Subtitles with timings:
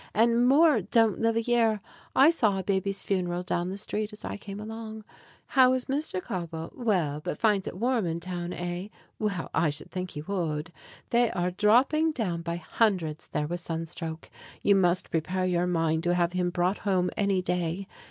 [0.15, 1.79] And more don't live a year.
[2.15, 5.03] I saw a baby's funeral down the street as I came along.
[5.49, 6.19] How is Mr.
[6.19, 6.73] Kobble?
[6.75, 8.87] Well, but finds it warm in town, eh?
[9.19, 10.71] Well, I should think he would.
[11.11, 14.31] They are dropping down by hundreds there with sun stroke.
[14.63, 17.87] You must prepare your mind to have him brought home any day.